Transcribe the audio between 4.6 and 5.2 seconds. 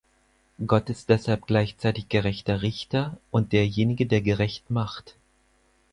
macht.